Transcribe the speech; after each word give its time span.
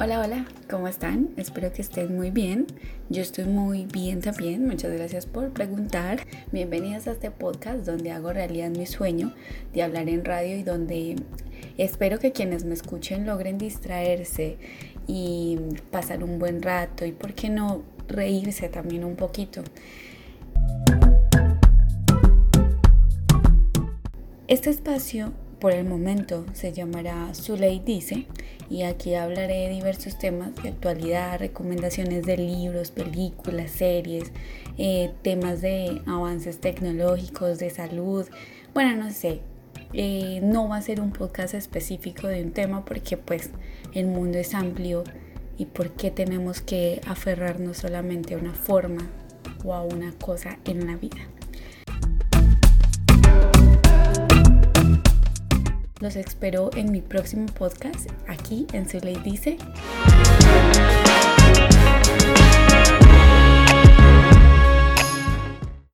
Hola, 0.00 0.44
¿cómo 0.68 0.88
están? 0.88 1.30
Espero 1.36 1.72
que 1.72 1.80
estén 1.80 2.16
muy 2.16 2.32
bien. 2.32 2.66
Yo 3.10 3.22
estoy 3.22 3.44
muy 3.44 3.86
bien 3.86 4.20
también. 4.20 4.66
Muchas 4.66 4.92
gracias 4.92 5.24
por 5.24 5.50
preguntar. 5.50 6.18
Bienvenidos 6.50 7.06
a 7.06 7.12
este 7.12 7.30
podcast 7.30 7.86
donde 7.86 8.10
hago 8.10 8.32
realidad 8.32 8.70
mi 8.70 8.86
sueño 8.86 9.32
de 9.72 9.84
hablar 9.84 10.08
en 10.08 10.24
radio 10.24 10.56
y 10.56 10.64
donde 10.64 11.14
espero 11.78 12.18
que 12.18 12.32
quienes 12.32 12.64
me 12.64 12.74
escuchen 12.74 13.24
logren 13.24 13.56
distraerse 13.56 14.56
y 15.06 15.58
pasar 15.92 16.24
un 16.24 16.40
buen 16.40 16.60
rato 16.60 17.06
y, 17.06 17.12
¿por 17.12 17.34
qué 17.34 17.48
no, 17.48 17.82
reírse 18.08 18.68
también 18.68 19.04
un 19.04 19.14
poquito? 19.14 19.62
Este 24.48 24.70
espacio 24.70 25.32
por 25.64 25.72
el 25.72 25.86
momento 25.86 26.44
se 26.52 26.74
llamará 26.74 27.32
Zuley 27.32 27.78
Dice 27.78 28.26
y 28.68 28.82
aquí 28.82 29.14
hablaré 29.14 29.60
de 29.60 29.70
diversos 29.70 30.18
temas 30.18 30.54
de 30.56 30.68
actualidad, 30.68 31.38
recomendaciones 31.38 32.26
de 32.26 32.36
libros, 32.36 32.90
películas, 32.90 33.70
series, 33.70 34.30
eh, 34.76 35.10
temas 35.22 35.62
de 35.62 36.02
avances 36.06 36.60
tecnológicos, 36.60 37.58
de 37.58 37.70
salud, 37.70 38.26
bueno, 38.74 38.94
no 39.04 39.10
sé. 39.10 39.40
Eh, 39.94 40.40
no 40.42 40.68
va 40.68 40.76
a 40.76 40.82
ser 40.82 41.00
un 41.00 41.12
podcast 41.12 41.54
específico 41.54 42.26
de 42.26 42.42
un 42.42 42.50
tema 42.50 42.84
porque 42.84 43.16
pues 43.16 43.48
el 43.94 44.06
mundo 44.06 44.36
es 44.36 44.52
amplio 44.52 45.02
y 45.56 45.64
porque 45.64 46.10
tenemos 46.10 46.60
que 46.60 47.00
aferrarnos 47.06 47.78
solamente 47.78 48.34
a 48.34 48.36
una 48.36 48.52
forma 48.52 49.08
o 49.64 49.72
a 49.72 49.82
una 49.82 50.12
cosa 50.12 50.58
en 50.66 50.86
la 50.86 50.96
vida. 50.96 51.26
Los 56.04 56.16
espero 56.16 56.68
en 56.76 56.92
mi 56.92 57.00
próximo 57.00 57.46
podcast 57.46 58.10
aquí 58.28 58.66
en 58.74 58.86
Ley 59.02 59.16
Dice. 59.24 59.56